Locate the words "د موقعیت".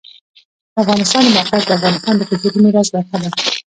1.25-1.65